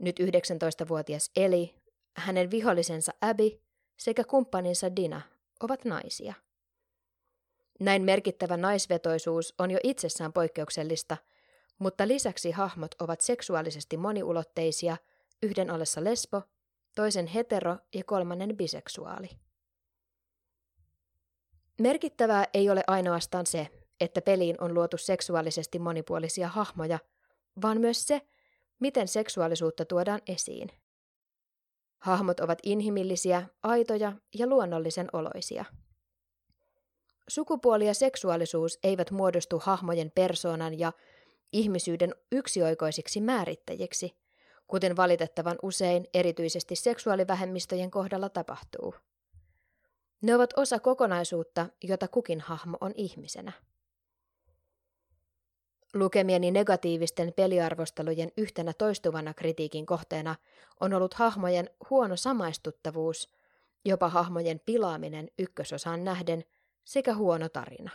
nyt 0.00 0.20
19-vuotias 0.20 1.30
Eli, 1.36 1.74
hänen 2.16 2.50
vihollisensa 2.50 3.12
Abby 3.20 3.50
sekä 3.98 4.24
kumppaninsa 4.24 4.96
Dina, 4.96 5.20
ovat 5.60 5.84
naisia. 5.84 6.34
Näin 7.80 8.02
merkittävä 8.02 8.56
naisvetoisuus 8.56 9.54
on 9.58 9.70
jo 9.70 9.78
itsessään 9.82 10.32
poikkeuksellista– 10.32 11.16
mutta 11.80 12.08
lisäksi 12.08 12.50
hahmot 12.50 12.94
ovat 13.00 13.20
seksuaalisesti 13.20 13.96
moniulotteisia, 13.96 14.96
yhden 15.42 15.70
ollessa 15.70 16.04
lesbo, 16.04 16.42
toisen 16.94 17.26
hetero 17.26 17.76
ja 17.94 18.04
kolmannen 18.04 18.56
biseksuaali. 18.56 19.28
Merkittävää 21.80 22.44
ei 22.54 22.70
ole 22.70 22.84
ainoastaan 22.86 23.46
se, 23.46 23.68
että 24.00 24.22
peliin 24.22 24.56
on 24.60 24.74
luotu 24.74 24.96
seksuaalisesti 24.96 25.78
monipuolisia 25.78 26.48
hahmoja, 26.48 26.98
vaan 27.62 27.80
myös 27.80 28.06
se, 28.06 28.20
miten 28.80 29.08
seksuaalisuutta 29.08 29.84
tuodaan 29.84 30.20
esiin. 30.26 30.70
Hahmot 31.98 32.40
ovat 32.40 32.58
inhimillisiä, 32.62 33.46
aitoja 33.62 34.12
ja 34.38 34.46
luonnollisen 34.46 35.08
oloisia. 35.12 35.64
Sukupuoli 37.28 37.86
ja 37.86 37.94
seksuaalisuus 37.94 38.78
eivät 38.82 39.10
muodostu 39.10 39.58
hahmojen 39.58 40.10
persoonan 40.10 40.78
ja 40.78 40.92
ihmisyyden 41.52 42.14
yksioikoisiksi 42.32 43.20
määrittäjiksi, 43.20 44.16
kuten 44.66 44.96
valitettavan 44.96 45.56
usein 45.62 46.06
erityisesti 46.14 46.76
seksuaalivähemmistöjen 46.76 47.90
kohdalla 47.90 48.28
tapahtuu. 48.28 48.94
Ne 50.22 50.34
ovat 50.34 50.50
osa 50.56 50.78
kokonaisuutta, 50.78 51.66
jota 51.82 52.08
kukin 52.08 52.40
hahmo 52.40 52.78
on 52.80 52.92
ihmisenä. 52.94 53.52
Lukemieni 55.94 56.50
negatiivisten 56.50 57.32
peliarvostelujen 57.36 58.32
yhtenä 58.36 58.72
toistuvana 58.72 59.34
kritiikin 59.34 59.86
kohteena 59.86 60.36
on 60.80 60.94
ollut 60.94 61.14
hahmojen 61.14 61.70
huono 61.90 62.16
samaistuttavuus, 62.16 63.28
jopa 63.84 64.08
hahmojen 64.08 64.60
pilaaminen 64.66 65.30
ykkösosaan 65.38 66.04
nähden 66.04 66.44
sekä 66.84 67.14
huono 67.14 67.48
tarina. 67.48 67.90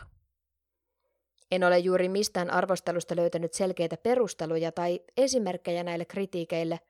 En 1.50 1.64
ole 1.64 1.78
juuri 1.78 2.08
mistään 2.08 2.50
arvostelusta 2.50 3.16
löytänyt 3.16 3.54
selkeitä 3.54 3.96
perusteluja 3.96 4.72
tai 4.72 5.00
esimerkkejä 5.16 5.82
näille 5.82 6.04
kritiikeille, 6.04 6.80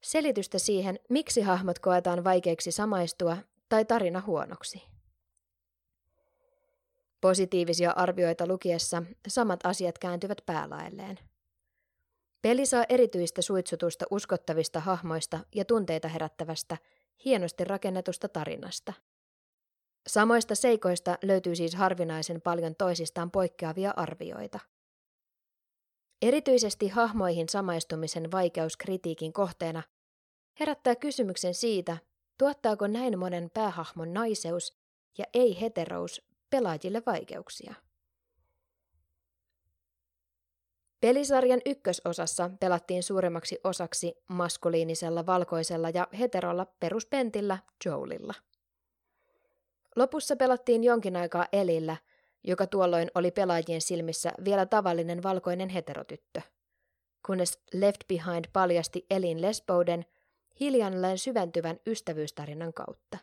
selitystä 0.00 0.58
siihen, 0.58 0.98
miksi 1.08 1.40
hahmot 1.40 1.78
koetaan 1.78 2.24
vaikeiksi 2.24 2.72
samaistua 2.72 3.36
tai 3.68 3.84
tarina 3.84 4.22
huonoksi. 4.26 4.82
Positiivisia 7.22 7.90
arvioita 7.90 8.46
lukiessa 8.46 9.02
samat 9.28 9.60
asiat 9.64 9.98
kääntyvät 9.98 10.38
päälaelleen. 10.46 11.18
Peli 12.42 12.66
saa 12.66 12.84
erityistä 12.88 13.42
suitsutusta 13.42 14.04
uskottavista 14.10 14.80
hahmoista 14.80 15.40
ja 15.54 15.64
tunteita 15.64 16.08
herättävästä, 16.08 16.76
hienosti 17.24 17.64
rakennetusta 17.64 18.28
tarinasta. 18.28 18.92
Samoista 20.06 20.54
seikoista 20.54 21.18
löytyy 21.22 21.56
siis 21.56 21.74
harvinaisen 21.74 22.40
paljon 22.40 22.74
toisistaan 22.74 23.30
poikkeavia 23.30 23.94
arvioita. 23.96 24.58
Erityisesti 26.22 26.88
hahmoihin 26.88 27.48
samaistumisen 27.48 28.32
vaikeus 28.32 28.76
kritiikin 28.76 29.32
kohteena 29.32 29.82
herättää 30.60 30.96
kysymyksen 30.96 31.54
siitä, 31.54 31.96
tuottaako 32.38 32.86
näin 32.86 33.18
monen 33.18 33.50
päähahmon 33.54 34.14
naiseus 34.14 34.78
ja 35.18 35.24
ei-heterous 35.34 36.31
pelaajille 36.52 37.02
vaikeuksia. 37.06 37.74
Pelisarjan 41.00 41.60
ykkösosassa 41.66 42.50
pelattiin 42.60 43.02
suuremmaksi 43.02 43.58
osaksi 43.64 44.14
maskuliinisella 44.28 45.26
valkoisella 45.26 45.90
ja 45.90 46.08
heterolla 46.18 46.66
peruspentillä 46.80 47.58
Joelilla. 47.84 48.34
Lopussa 49.96 50.36
pelattiin 50.36 50.84
jonkin 50.84 51.16
aikaa 51.16 51.46
Elillä, 51.52 51.96
joka 52.44 52.66
tuolloin 52.66 53.10
oli 53.14 53.30
pelaajien 53.30 53.80
silmissä 53.80 54.32
vielä 54.44 54.66
tavallinen 54.66 55.22
valkoinen 55.22 55.68
heterotyttö. 55.68 56.40
kunnes 57.26 57.58
Left 57.72 58.00
Behind 58.08 58.44
paljasti 58.52 59.06
Elin 59.10 59.42
Lesbouden 59.42 60.04
hiljalleen 60.60 61.18
syventyvän 61.18 61.80
ystävyystarinan 61.86 62.72
kautta. 62.72 63.18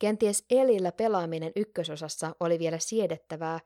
Kenties 0.00 0.44
Elillä 0.50 0.92
pelaaminen 0.92 1.52
ykkösosassa 1.56 2.36
oli 2.40 2.58
vielä 2.58 2.78
siedettävää, 2.78 3.60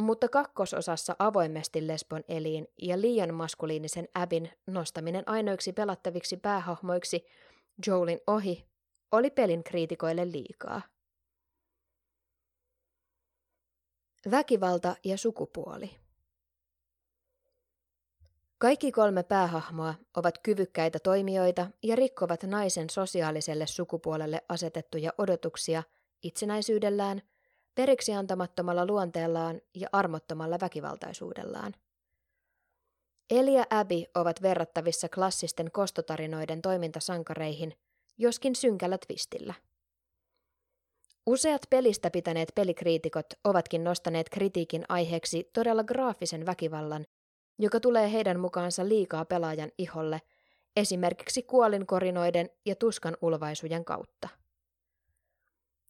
mutta 0.00 0.28
kakkososassa 0.28 1.16
avoimesti 1.18 1.86
lesbon 1.86 2.24
eliin 2.28 2.68
ja 2.82 3.00
liian 3.00 3.34
maskuliinisen 3.34 4.08
Abin 4.14 4.50
nostaminen 4.66 5.28
ainoiksi 5.28 5.72
pelattaviksi 5.72 6.36
päähahmoiksi 6.36 7.26
Joelin 7.86 8.20
ohi 8.26 8.66
oli 9.12 9.30
pelin 9.30 9.64
kriitikoille 9.64 10.32
liikaa. 10.32 10.82
Väkivalta 14.30 14.96
ja 15.04 15.18
sukupuoli. 15.18 16.03
Kaikki 18.64 18.92
kolme 18.92 19.22
päähahmoa 19.22 19.94
ovat 20.16 20.38
kyvykkäitä 20.38 20.98
toimijoita 20.98 21.66
ja 21.82 21.96
rikkovat 21.96 22.42
naisen 22.42 22.90
sosiaaliselle 22.90 23.66
sukupuolelle 23.66 24.42
asetettuja 24.48 25.12
odotuksia 25.18 25.82
itsenäisyydellään, 26.22 27.22
periksi 27.74 28.12
antamattomalla 28.12 28.86
luonteellaan 28.86 29.60
ja 29.74 29.88
armottomalla 29.92 30.58
väkivaltaisuudellaan. 30.60 31.74
Eli 33.30 33.54
ja 33.54 33.64
Abby 33.70 34.02
ovat 34.14 34.42
verrattavissa 34.42 35.08
klassisten 35.08 35.70
kostotarinoiden 35.70 36.62
toimintasankareihin, 36.62 37.74
joskin 38.18 38.56
synkällä 38.56 38.98
twistillä. 39.06 39.54
Useat 41.26 41.62
pelistä 41.70 42.10
pitäneet 42.10 42.52
pelikriitikot 42.54 43.26
ovatkin 43.44 43.84
nostaneet 43.84 44.28
kritiikin 44.28 44.84
aiheeksi 44.88 45.50
todella 45.52 45.84
graafisen 45.84 46.46
väkivallan 46.46 47.06
joka 47.58 47.80
tulee 47.80 48.12
heidän 48.12 48.40
mukaansa 48.40 48.88
liikaa 48.88 49.24
pelaajan 49.24 49.72
iholle, 49.78 50.20
esimerkiksi 50.76 51.42
kuolinkorinoiden 51.42 52.50
ja 52.66 52.76
tuskan 52.76 53.16
ulvaisujen 53.20 53.84
kautta. 53.84 54.28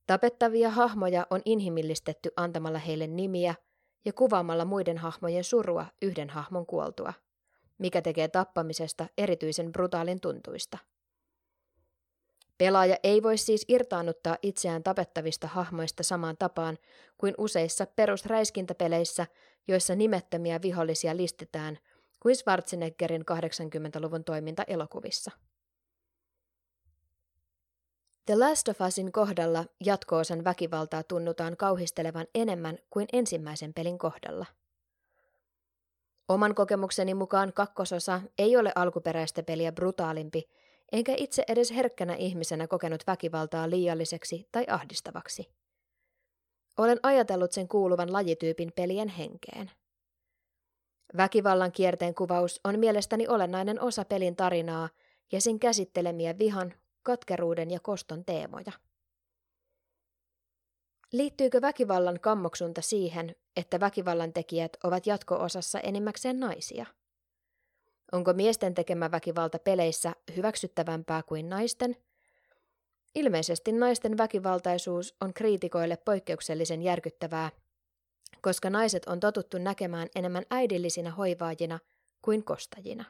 Tapettavia 0.07 0.71
hahmoja 0.71 1.27
on 1.31 1.43
inhimillistetty 1.45 2.31
antamalla 2.37 2.79
heille 2.79 3.07
nimiä 3.07 3.55
ja 4.05 4.13
kuvaamalla 4.13 4.65
muiden 4.65 4.99
hahmojen 4.99 5.45
surua 5.45 5.87
yhden 6.03 6.31
hahmon 6.31 6.67
kuoltua, 6.67 7.13
mikä 7.79 8.03
tekee 8.03 8.29
tappamisesta 8.29 9.07
erityisen 9.19 9.73
brutaalin 9.73 10.21
tuntuista. 10.21 10.79
Pelaaja 12.59 12.97
ei 13.03 13.23
voi 13.23 13.39
siis 13.39 13.65
irtaannuttaa 13.69 14.39
itseään 14.43 14.83
tapettavista 14.83 15.47
hahmoista 15.47 16.03
samaan 16.03 16.37
tapaan 16.37 16.79
kuin 17.19 17.35
useissa 17.39 17.87
perusräiskintäpeleissä, 17.87 19.27
joissa 19.69 19.95
nimettömiä 19.95 20.63
vihollisia 20.63 21.17
listetään, 21.17 21.79
kuin 22.21 22.37
Schwarzeneggerin 22.37 23.23
80-luvun 23.23 24.25
toiminta 24.25 24.65
elokuvissa. 24.67 25.31
The 28.27 28.37
Last 28.37 28.69
of 28.69 28.81
Usin 28.81 29.13
kohdalla 29.13 29.65
jatkoosan 29.85 30.45
väkivaltaa 30.45 31.03
tunnutaan 31.03 31.57
kauhistelevan 31.57 32.27
enemmän 32.35 32.79
kuin 32.91 33.07
ensimmäisen 33.13 33.75
pelin 33.75 33.99
kohdalla. 33.99 34.47
Oman 36.29 36.55
kokemukseni 36.55 37.15
mukaan 37.15 37.53
kakkososa 37.53 38.21
ei 38.39 38.57
ole 38.57 38.73
alkuperäistä 38.75 39.43
peliä 39.43 39.73
brutaalimpi, 39.73 40.49
enkä 40.93 41.15
itse 41.17 41.45
edes 41.49 41.71
herkkänä 41.71 42.15
ihmisenä 42.15 42.67
kokenut 42.67 43.07
väkivaltaa 43.07 43.71
liialliseksi 43.71 44.49
tai 44.53 44.65
ahdistavaksi. 44.69 45.51
Olen 46.79 47.01
ajatellut 47.03 47.53
sen 47.53 47.69
kuuluvan 47.69 48.13
lajityypin 48.13 48.73
pelien 48.77 49.09
henkeen. 49.09 49.71
Väkivallan 51.17 51.73
kierteen 51.73 52.15
kuvaus 52.15 52.61
on 52.65 52.79
mielestäni 52.79 53.29
olennainen 53.29 53.81
osa 53.81 54.05
pelin 54.05 54.37
tarinaa 54.37 54.89
ja 55.33 55.41
sen 55.41 55.59
käsittelemiä 55.59 56.39
vihan, 56.39 56.75
katkeruuden 57.03 57.71
ja 57.71 57.81
koston 57.81 58.25
teemoja. 58.25 58.73
Liittyykö 61.13 61.61
väkivallan 61.61 62.21
kammoksunta 62.21 62.83
siihen, 62.83 63.37
että 63.57 63.81
väkivallan 63.81 64.33
tekijät 64.33 64.77
ovat 64.85 65.07
jatko-osassa 65.07 65.81
enimmäkseen 65.81 66.41
naisia? 66.41 66.87
Onko 68.15 68.33
miesten 68.33 68.75
tekemä 68.75 69.11
väkivalta 69.11 69.59
peleissä 69.59 70.13
hyväksyttävämpää 70.37 71.23
kuin 71.23 71.49
naisten? 71.49 71.97
Ilmeisesti 73.15 73.73
naisten 73.73 74.19
väkivaltaisuus 74.19 75.15
on 75.21 75.35
kriitikoille 75.35 75.97
poikkeuksellisen 75.97 76.83
järkyttävää, 76.83 77.51
koska 78.43 78.71
naiset 78.71 79.05
on 79.07 79.21
totuttu 79.21 79.59
näkemään 79.59 80.09
enemmän 80.15 80.45
äidillisinä 80.51 81.11
hoivaajina 81.11 81.79
kuin 82.23 82.45
kostajina. 82.45 83.05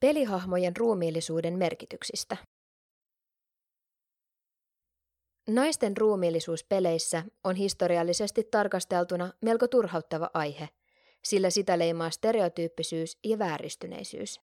Pelihahmojen 0.00 0.76
ruumiillisuuden 0.76 1.58
merkityksistä. 1.58 2.36
Naisten 5.48 5.96
ruumiillisuus 5.96 6.64
peleissä 6.64 7.24
on 7.44 7.56
historiallisesti 7.56 8.44
tarkasteltuna 8.50 9.32
melko 9.40 9.68
turhauttava 9.68 10.30
aihe– 10.34 10.68
sillä 11.24 11.50
sitä 11.50 11.78
leimaa 11.78 12.10
stereotyyppisyys 12.10 13.18
ja 13.24 13.38
vääristyneisyys. 13.38 14.40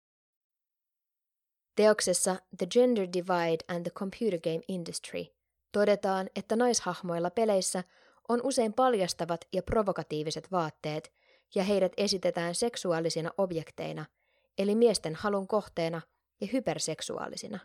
Teoksessa 1.75 2.35
The 2.57 2.65
Gender 2.65 3.07
Divide 3.13 3.63
and 3.67 3.83
the 3.83 3.91
Computer 3.91 4.39
Game 4.39 4.61
Industry 4.67 5.25
todetaan, 5.71 6.29
että 6.35 6.55
naishahmoilla 6.55 7.29
peleissä 7.29 7.83
on 8.29 8.39
usein 8.43 8.73
paljastavat 8.73 9.45
ja 9.53 9.63
provokatiiviset 9.63 10.51
vaatteet, 10.51 11.13
ja 11.55 11.63
heidät 11.63 11.91
esitetään 11.97 12.55
seksuaalisina 12.55 13.31
objekteina, 13.37 14.05
eli 14.57 14.75
miesten 14.75 15.15
halun 15.15 15.47
kohteena 15.47 16.01
ja 16.41 16.47
hyperseksuaalisina. 16.53 17.59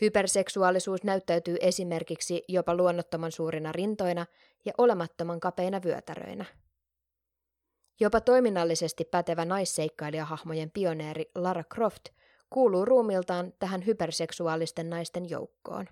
Hyperseksuaalisuus 0.00 1.04
näyttäytyy 1.04 1.56
esimerkiksi 1.60 2.44
jopa 2.48 2.74
luonnottoman 2.74 3.32
suurina 3.32 3.72
rintoina 3.72 4.26
ja 4.64 4.72
olemattoman 4.78 5.40
kapeina 5.40 5.80
vyötäröinä. 5.84 6.44
Jopa 8.00 8.20
toiminnallisesti 8.20 9.04
pätevä 9.04 9.44
naisseikkailijahahmojen 9.44 10.70
pioneeri 10.70 11.30
Lara 11.34 11.64
Croft 11.74 12.04
kuuluu 12.50 12.84
ruumiltaan 12.84 13.52
tähän 13.58 13.86
hyperseksuaalisten 13.86 14.90
naisten 14.90 15.30
joukkoon. 15.30 15.88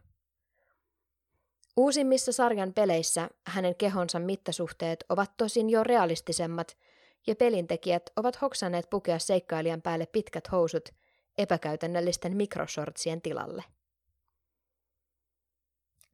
Uusimmissa 1.76 2.32
sarjan 2.32 2.72
peleissä 2.74 3.30
hänen 3.46 3.74
kehonsa 3.74 4.18
mittasuhteet 4.18 5.04
ovat 5.08 5.36
tosin 5.36 5.70
jo 5.70 5.84
realistisemmat, 5.84 6.76
ja 7.26 7.36
pelintekijät 7.36 8.10
ovat 8.16 8.40
hoksanneet 8.40 8.90
pukea 8.90 9.18
seikkailijan 9.18 9.82
päälle 9.82 10.06
pitkät 10.06 10.52
housut 10.52 10.88
epäkäytännöllisten 11.38 12.36
mikroshortsien 12.36 13.22
tilalle. 13.22 13.64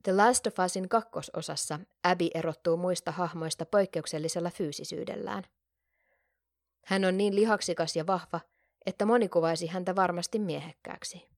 The 0.02 0.12
Last 0.12 0.46
of 0.46 0.54
Usin 0.66 0.88
kakkososassa 0.88 1.80
Abby 2.04 2.28
erottuu 2.34 2.76
muista 2.76 3.12
hahmoista 3.12 3.66
poikkeuksellisella 3.66 4.50
fyysisyydellään– 4.50 5.44
hän 6.86 7.04
on 7.04 7.16
niin 7.16 7.34
lihaksikas 7.34 7.96
ja 7.96 8.06
vahva, 8.06 8.40
että 8.86 9.06
moni 9.06 9.28
kuvaisi 9.28 9.66
häntä 9.66 9.96
varmasti 9.96 10.38
miehekkääksi. 10.38 11.30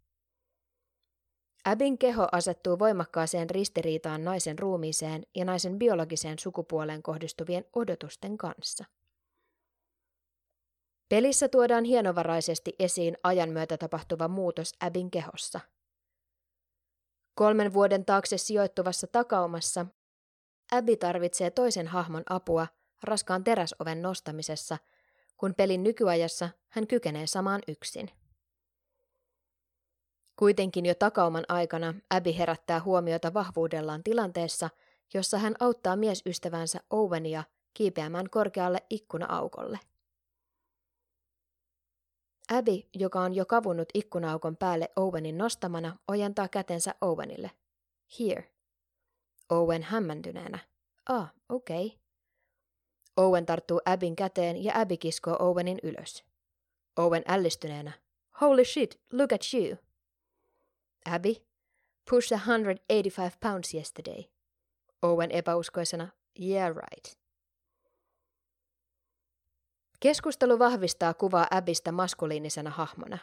Abin 1.65 1.99
keho 1.99 2.29
asettuu 2.33 2.79
voimakkaaseen 2.79 3.51
ristiriitaan 3.51 4.25
naisen 4.25 4.59
ruumiiseen 4.59 5.27
ja 5.35 5.45
naisen 5.45 5.79
biologiseen 5.79 6.39
sukupuoleen 6.39 7.03
kohdistuvien 7.03 7.65
odotusten 7.73 8.39
kanssa. 8.39 8.85
Pelissä 11.09 11.49
tuodaan 11.49 11.85
hienovaraisesti 11.85 12.75
esiin 12.79 13.17
ajan 13.23 13.51
myötä 13.51 13.79
tapahtuva 13.79 14.29
muutos 14.29 14.75
Abin 14.81 15.11
kehossa. 15.11 15.61
Kolmen 17.35 17.73
vuoden 17.73 18.05
taakse 18.05 18.39
sijoittuvassa 18.39 19.07
takaumassa 19.07 19.87
Abby 20.73 20.97
tarvitsee 20.97 21.51
toisen 21.51 21.89
hahmon 21.89 22.23
apua 22.29 22.67
raskaan 23.03 23.45
teräsoven 23.45 24.03
nostamisessa– 24.03 24.79
kun 25.43 25.55
pelin 25.55 25.83
nykyajassa 25.83 26.49
hän 26.69 26.87
kykenee 26.87 27.27
samaan 27.27 27.61
yksin. 27.69 28.11
Kuitenkin 30.37 30.87
jo 30.87 30.95
takauman 30.95 31.45
aikana 31.49 31.95
Abby 32.11 32.39
herättää 32.39 32.81
huomiota 32.81 33.35
vahvuudellaan 33.35 34.03
tilanteessa, 34.03 34.71
jossa 35.15 35.39
hän 35.39 35.55
auttaa 35.61 35.97
miesystävänsä 35.97 36.81
Owenia 36.91 37.45
kiipeämään 37.75 38.31
korkealle 38.31 38.79
ikkuna-aukolle. 38.91 39.79
Abby, 42.53 42.89
joka 42.95 43.21
on 43.21 43.35
jo 43.35 43.47
kavunnut 43.47 43.89
ikkuna-aukon 43.95 44.57
päälle 44.57 44.89
Owenin 44.97 45.39
nostamana, 45.39 45.97
ojentaa 46.09 46.49
kätensä 46.49 46.95
Owenille. 47.01 47.51
Here. 48.21 48.55
Owen 49.51 49.83
hämmäntyneenä. 49.83 50.59
Ah, 51.09 51.35
okei. 51.49 51.87
Okay. 51.87 52.02
Owen 53.17 53.47
tarttuu 53.47 53.81
Abin 53.85 54.17
käteen 54.17 54.65
ja 54.65 54.73
Abby 54.81 54.97
kiskoo 54.97 55.37
Owenin 55.39 55.79
ylös. 55.83 56.25
Owen 56.97 57.23
ällistyneenä. 57.29 57.93
Holy 58.41 58.65
shit, 58.65 59.01
look 59.13 59.33
at 59.33 59.41
you. 59.55 59.77
Abby, 61.05 61.35
pushed 62.11 62.39
185 62.39 63.39
pounds 63.41 63.75
yesterday. 63.75 64.25
Owen 65.03 65.31
epäuskoisena. 65.31 66.09
Yeah, 66.41 66.69
right. 66.69 67.19
Keskustelu 70.01 70.59
vahvistaa 70.59 71.15
kuvaa 71.15 71.47
Abistä 71.51 71.93
maskuliinisena 71.93 72.71
hahmona. 72.71 73.19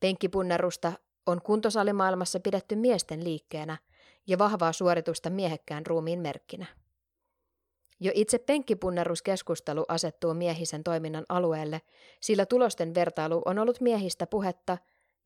Penkkipunnerusta 0.00 0.92
on 1.26 1.42
kuntosalimaailmassa 1.42 2.40
pidetty 2.40 2.76
miesten 2.76 3.24
liikkeenä 3.24 3.78
ja 4.26 4.38
vahvaa 4.38 4.72
suoritusta 4.72 5.30
miehekkään 5.30 5.86
ruumiin 5.86 6.20
merkkinä. 6.20 6.66
Jo 8.00 8.12
itse 8.14 8.38
penkkipunneruskeskustelu 8.38 9.84
asettuu 9.88 10.34
miehisen 10.34 10.84
toiminnan 10.84 11.24
alueelle, 11.28 11.80
sillä 12.20 12.46
tulosten 12.46 12.94
vertailu 12.94 13.42
on 13.44 13.58
ollut 13.58 13.80
miehistä 13.80 14.26
puhetta 14.26 14.78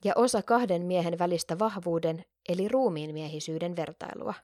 ja 0.05 0.13
osa 0.17 0.43
kahden 0.43 0.83
miehen 0.83 1.19
välistä 1.19 1.59
vahvuuden 1.59 2.25
eli 2.49 2.69
ruumiin 2.69 3.13
miehisyyden 3.13 3.77
vertailua. 3.77 4.35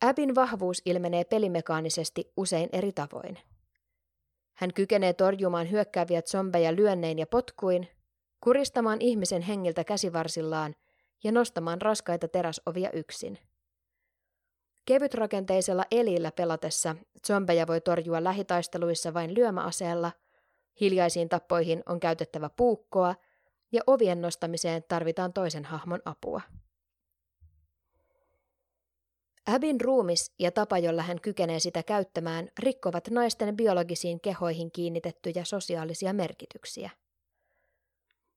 Abin 0.00 0.34
vahvuus 0.34 0.82
ilmenee 0.84 1.24
pelimekaanisesti 1.24 2.32
usein 2.36 2.68
eri 2.72 2.92
tavoin. 2.92 3.38
Hän 4.54 4.72
kykenee 4.74 5.12
torjumaan 5.12 5.70
hyökkääviä 5.70 6.22
zombeja 6.22 6.76
lyönnein 6.76 7.18
ja 7.18 7.26
potkuin, 7.26 7.88
kuristamaan 8.40 9.00
ihmisen 9.00 9.42
hengiltä 9.42 9.84
käsivarsillaan 9.84 10.74
ja 11.24 11.32
nostamaan 11.32 11.82
raskaita 11.82 12.28
teräsovia 12.28 12.90
yksin. 12.90 13.38
Kevytrakenteisella 14.86 15.84
elillä 15.90 16.32
pelatessa 16.32 16.96
zombeja 17.26 17.66
voi 17.66 17.80
torjua 17.80 18.24
lähitaisteluissa 18.24 19.14
vain 19.14 19.34
lyömäaseella, 19.34 20.12
hiljaisiin 20.80 21.28
tappoihin 21.28 21.82
on 21.86 22.00
käytettävä 22.00 22.50
puukkoa 22.56 23.14
ja 23.72 23.82
ovien 23.86 24.22
nostamiseen 24.22 24.84
tarvitaan 24.88 25.32
toisen 25.32 25.64
hahmon 25.64 26.02
apua. 26.04 26.40
Abin 29.46 29.80
ruumis 29.80 30.32
ja 30.38 30.50
tapa, 30.50 30.78
jolla 30.78 31.02
hän 31.02 31.20
kykenee 31.20 31.58
sitä 31.60 31.82
käyttämään, 31.82 32.48
rikkovat 32.58 33.08
naisten 33.10 33.56
biologisiin 33.56 34.20
kehoihin 34.20 34.72
kiinnitettyjä 34.72 35.44
sosiaalisia 35.44 36.12
merkityksiä. 36.12 36.90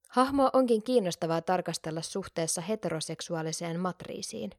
Hahmo 0.09 0.49
onkin 0.53 0.83
kiinnostavaa 0.83 1.41
tarkastella 1.41 2.01
suhteessa 2.01 2.61
heteroseksuaaliseen 2.61 3.79
matriisiin. 3.79 4.51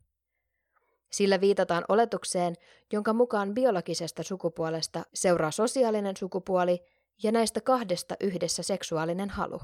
Sillä 1.10 1.40
viitataan 1.40 1.84
oletukseen, 1.88 2.54
jonka 2.92 3.12
mukaan 3.12 3.54
biologisesta 3.54 4.22
sukupuolesta 4.22 5.02
seuraa 5.14 5.50
sosiaalinen 5.50 6.16
sukupuoli 6.16 6.82
ja 7.22 7.32
näistä 7.32 7.60
kahdesta 7.60 8.14
yhdessä 8.20 8.62
seksuaalinen 8.62 9.30
halu. 9.30 9.60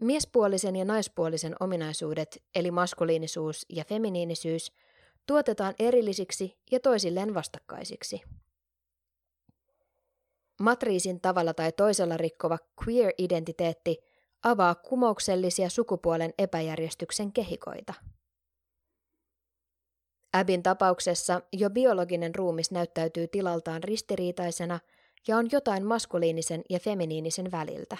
Miespuolisen 0.00 0.76
ja 0.76 0.84
naispuolisen 0.84 1.54
ominaisuudet, 1.60 2.42
eli 2.54 2.70
maskuliinisuus 2.70 3.66
ja 3.68 3.84
feminiinisyys, 3.84 4.72
tuotetaan 5.26 5.74
erillisiksi 5.78 6.58
ja 6.70 6.80
toisilleen 6.80 7.34
vastakkaisiksi. 7.34 8.20
Matriisin 10.60 11.20
tavalla 11.20 11.54
tai 11.54 11.72
toisella 11.72 12.16
rikkova 12.16 12.58
queer-identiteetti 12.82 13.96
avaa 14.42 14.74
kumouksellisia 14.74 15.70
sukupuolen 15.70 16.34
epäjärjestyksen 16.38 17.32
kehikoita. 17.32 17.94
Abin 20.36 20.62
tapauksessa 20.62 21.40
jo 21.52 21.70
biologinen 21.70 22.34
ruumis 22.34 22.70
näyttäytyy 22.70 23.28
tilaltaan 23.28 23.84
ristiriitaisena 23.84 24.80
ja 25.28 25.36
on 25.36 25.48
jotain 25.52 25.86
maskuliinisen 25.86 26.62
ja 26.70 26.80
feminiinisen 26.80 27.50
väliltä. 27.50 27.96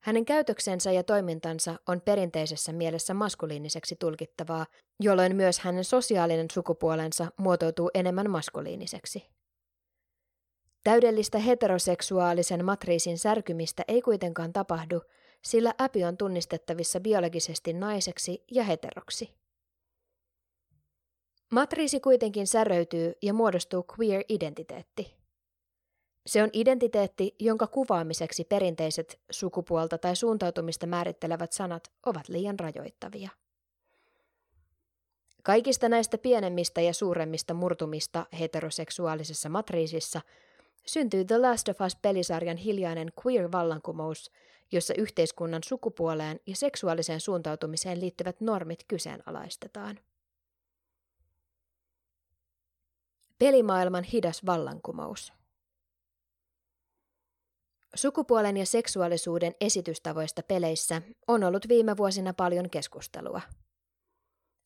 Hänen 0.00 0.24
käytöksensä 0.24 0.92
ja 0.92 1.02
toimintansa 1.02 1.76
on 1.88 2.00
perinteisessä 2.00 2.72
mielessä 2.72 3.14
maskuliiniseksi 3.14 3.96
tulkittavaa, 3.96 4.66
jolloin 5.00 5.36
myös 5.36 5.58
hänen 5.58 5.84
sosiaalinen 5.84 6.46
sukupuolensa 6.52 7.32
muotoutuu 7.36 7.90
enemmän 7.94 8.30
maskuliiniseksi. 8.30 9.26
Täydellistä 10.84 11.38
heteroseksuaalisen 11.38 12.64
matriisin 12.64 13.18
särkymistä 13.18 13.82
ei 13.88 14.02
kuitenkaan 14.02 14.52
tapahdu, 14.52 15.00
sillä 15.44 15.74
äpi 15.82 16.04
on 16.04 16.16
tunnistettavissa 16.16 17.00
biologisesti 17.00 17.72
naiseksi 17.72 18.44
ja 18.50 18.64
heteroksi. 18.64 19.39
Matriisi 21.50 22.00
kuitenkin 22.00 22.46
säröytyy 22.46 23.12
ja 23.22 23.32
muodostuu 23.32 23.84
queer-identiteetti. 23.98 25.14
Se 26.26 26.42
on 26.42 26.50
identiteetti, 26.52 27.34
jonka 27.38 27.66
kuvaamiseksi 27.66 28.44
perinteiset 28.44 29.20
sukupuolta 29.30 29.98
tai 29.98 30.16
suuntautumista 30.16 30.86
määrittelevät 30.86 31.52
sanat 31.52 31.92
ovat 32.06 32.28
liian 32.28 32.60
rajoittavia. 32.60 33.30
Kaikista 35.42 35.88
näistä 35.88 36.18
pienemmistä 36.18 36.80
ja 36.80 36.94
suuremmista 36.94 37.54
murtumista 37.54 38.26
heteroseksuaalisessa 38.40 39.48
matriisissa 39.48 40.20
syntyy 40.86 41.24
The 41.24 41.38
Last 41.38 41.68
of 41.68 41.80
Us-pelisarjan 41.80 42.56
hiljainen 42.56 43.12
queer-vallankumous, 43.26 44.30
jossa 44.72 44.94
yhteiskunnan 44.98 45.62
sukupuoleen 45.64 46.40
ja 46.46 46.56
seksuaaliseen 46.56 47.20
suuntautumiseen 47.20 48.00
liittyvät 48.00 48.40
normit 48.40 48.84
kyseenalaistetaan. 48.88 49.98
Pelimaailman 53.40 54.04
hidas 54.04 54.46
vallankumous– 54.46 55.32
Sukupuolen 57.94 58.56
ja 58.56 58.66
seksuaalisuuden 58.66 59.54
esitystavoista 59.60 60.42
peleissä 60.42 61.02
on 61.28 61.44
ollut 61.44 61.68
viime 61.68 61.96
vuosina 61.96 62.34
paljon 62.34 62.70
keskustelua. 62.70 63.40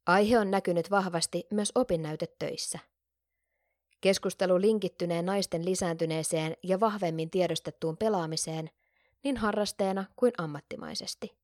Aihe 0.07 0.39
on 0.39 0.51
näkynyt 0.51 0.91
vahvasti 0.91 1.47
myös 1.51 1.73
opinnäytetöissä. 1.75 2.79
Keskustelu 4.01 4.61
linkittyneen 4.61 5.27
naisten 5.27 5.65
lisääntyneeseen 5.65 6.57
ja 6.63 6.81
vahvemmin 6.81 7.31
tiedostettuun 7.31 7.97
pelaamiseen 7.97 8.71
niin 9.25 9.37
harrasteena 9.37 10.05
kuin 10.17 10.33
ammattimaisesti. 10.39 11.37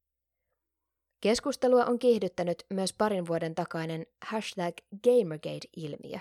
Keskustelua 1.20 1.84
on 1.84 1.98
kiihdyttänyt 1.98 2.66
myös 2.70 2.92
parin 2.92 3.26
vuoden 3.26 3.54
takainen 3.54 4.06
hashtag 4.24 4.74
Gamergate-ilmiö. 5.04 6.18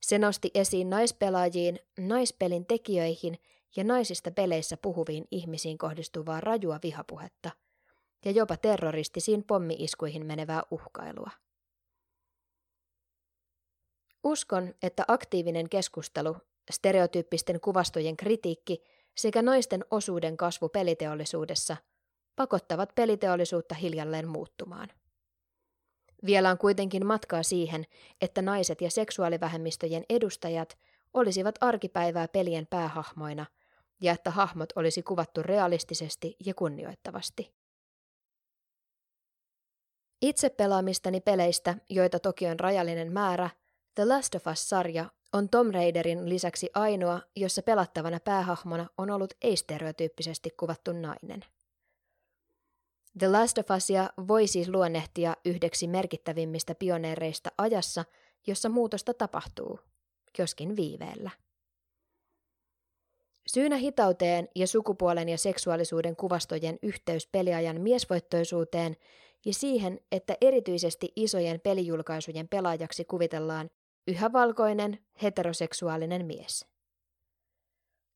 Se 0.00 0.18
nosti 0.18 0.50
esiin 0.54 0.90
naispelaajiin, 0.90 1.78
naispelin 1.98 2.66
tekijöihin 2.66 3.38
ja 3.76 3.84
naisista 3.84 4.30
peleissä 4.30 4.76
puhuviin 4.76 5.24
ihmisiin 5.30 5.78
kohdistuvaa 5.78 6.40
rajua 6.40 6.78
vihapuhetta 6.82 7.50
ja 8.24 8.30
jopa 8.30 8.56
terroristisiin 8.56 9.44
pommiiskuihin 9.44 10.26
menevää 10.26 10.62
uhkailua. 10.70 11.30
Uskon, 14.24 14.74
että 14.82 15.04
aktiivinen 15.08 15.68
keskustelu, 15.68 16.36
stereotyyppisten 16.70 17.60
kuvastojen 17.60 18.16
kritiikki 18.16 18.82
sekä 19.16 19.42
naisten 19.42 19.84
osuuden 19.90 20.36
kasvu 20.36 20.68
peliteollisuudessa 20.68 21.76
pakottavat 22.36 22.94
peliteollisuutta 22.94 23.74
hiljalleen 23.74 24.28
muuttumaan. 24.28 24.88
Vielä 26.26 26.50
on 26.50 26.58
kuitenkin 26.58 27.06
matkaa 27.06 27.42
siihen, 27.42 27.84
että 28.20 28.42
naiset 28.42 28.80
ja 28.80 28.90
seksuaalivähemmistöjen 28.90 30.04
edustajat 30.08 30.78
olisivat 31.14 31.54
arkipäivää 31.60 32.28
pelien 32.28 32.66
päähahmoina– 32.66 33.46
ja 34.00 34.12
että 34.12 34.30
hahmot 34.30 34.72
olisi 34.76 35.02
kuvattu 35.02 35.42
realistisesti 35.42 36.36
ja 36.46 36.54
kunnioittavasti. 36.54 37.54
Itse 40.22 40.50
pelaamistani 40.50 41.20
peleistä, 41.20 41.74
joita 41.88 42.18
toki 42.18 42.46
on 42.46 42.60
rajallinen 42.60 43.12
määrä, 43.12 43.50
The 43.94 44.04
Last 44.04 44.34
of 44.34 44.46
Us-sarja 44.46 45.10
on 45.32 45.48
Tom 45.48 45.70
Raiderin 45.70 46.28
lisäksi 46.28 46.70
ainoa, 46.74 47.20
jossa 47.36 47.62
pelattavana 47.62 48.20
päähahmona 48.20 48.86
on 48.98 49.10
ollut 49.10 49.34
ei-stereotyyppisesti 49.42 50.50
kuvattu 50.50 50.92
nainen. 50.92 51.44
The 53.18 53.28
Last 53.28 53.58
of 53.58 53.70
Usia 53.76 54.10
voi 54.28 54.46
siis 54.46 54.68
luonnehtia 54.68 55.36
yhdeksi 55.44 55.86
merkittävimmistä 55.86 56.74
pioneereista 56.74 57.50
ajassa, 57.58 58.04
jossa 58.46 58.68
muutosta 58.68 59.14
tapahtuu, 59.14 59.80
joskin 60.38 60.76
viiveellä. 60.76 61.30
Syynä 63.46 63.76
hitauteen 63.76 64.48
ja 64.56 64.66
sukupuolen 64.66 65.28
ja 65.28 65.38
seksuaalisuuden 65.38 66.16
kuvastojen 66.16 66.78
yhteys 66.82 67.26
peliajan 67.26 67.80
miesvoittoisuuteen 67.80 68.96
ja 69.44 69.54
siihen, 69.54 70.00
että 70.12 70.36
erityisesti 70.40 71.12
isojen 71.16 71.60
pelijulkaisujen 71.60 72.48
pelaajaksi 72.48 73.04
kuvitellaan 73.04 73.70
yhä 74.08 74.32
valkoinen 74.32 74.98
heteroseksuaalinen 75.22 76.26
mies. 76.26 76.66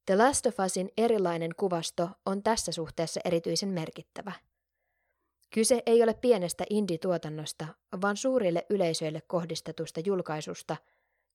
The 0.07 0.17
Last 0.17 0.47
of 0.47 0.61
Usin 0.67 0.91
erilainen 0.97 1.51
kuvasto 1.57 2.11
on 2.27 2.43
tässä 2.43 2.73
suhteessa 2.73 3.21
erityisen 3.25 3.69
merkittävä. 3.69 4.33
Kyse 5.55 5.83
ei 5.87 6.03
ole 6.03 6.15
pienestä 6.15 6.65
indie-tuotannosta, 6.71 7.67
vaan 8.03 8.17
suurille 8.17 8.67
yleisöille 8.71 9.21
kohdistetusta 9.27 10.01
julkaisusta, 10.01 10.77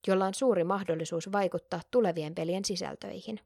jolla 0.08 0.26
on 0.26 0.34
suuri 0.34 0.64
mahdollisuus 0.64 1.32
vaikuttaa 1.32 1.82
tulevien 1.92 2.36
pelien 2.36 2.66
sisältöihin. 2.66 3.40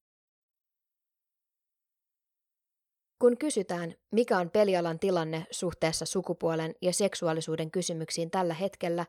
Kun 3.20 3.38
kysytään, 3.38 3.96
mikä 4.12 4.38
on 4.38 4.50
pelialan 4.50 5.00
tilanne 5.00 5.46
suhteessa 5.52 6.06
sukupuolen 6.06 6.76
ja 6.82 6.94
seksuaalisuuden 6.94 7.72
kysymyksiin 7.72 8.32
tällä 8.32 8.54
hetkellä, 8.54 9.06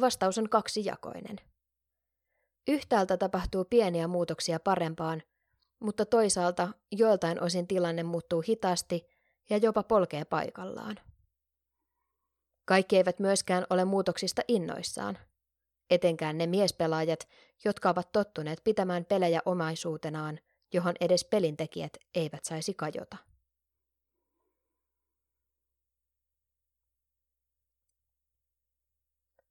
vastaus 0.00 0.38
on 0.38 0.48
kaksijakoinen. 0.48 1.36
Yhtäältä 2.68 3.16
tapahtuu 3.16 3.64
pieniä 3.64 4.08
muutoksia 4.08 4.60
parempaan, 4.60 5.22
mutta 5.80 6.06
toisaalta 6.06 6.68
joiltain 6.92 7.42
osin 7.42 7.66
tilanne 7.66 8.02
muuttuu 8.02 8.42
hitaasti 8.48 9.19
ja 9.50 9.56
jopa 9.56 9.82
polkee 9.82 10.24
paikallaan. 10.24 10.96
Kaikki 12.64 12.96
eivät 12.96 13.18
myöskään 13.18 13.66
ole 13.70 13.84
muutoksista 13.84 14.42
innoissaan, 14.48 15.18
etenkään 15.90 16.38
ne 16.38 16.46
miespelaajat, 16.46 17.28
jotka 17.64 17.90
ovat 17.90 18.12
tottuneet 18.12 18.60
pitämään 18.64 19.04
pelejä 19.04 19.40
omaisuutenaan, 19.44 20.40
johon 20.72 20.94
edes 21.00 21.24
pelintekijät 21.24 21.96
eivät 22.14 22.44
saisi 22.44 22.74
kajota. 22.74 23.16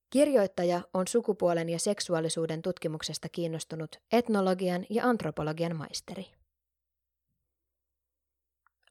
Kirjoittaja 0.10 0.82
on 0.94 1.08
sukupuolen 1.08 1.70
ja 1.70 1.80
seksuaalisuuden 1.80 2.62
tutkimuksesta 2.62 3.30
kiinnostunut 3.30 3.96
etnologian 4.12 4.86
ja 4.90 5.06
antropologian 5.06 5.76
maisteri. 5.76 6.32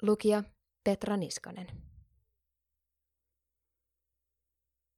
Lukija 0.02 0.42
Petra 0.88 1.16
Niskanen. 1.16 1.66